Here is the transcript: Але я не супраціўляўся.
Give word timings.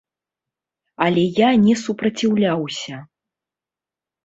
Але 1.05 1.25
я 1.47 1.51
не 1.67 1.75
супраціўляўся. 1.83 2.95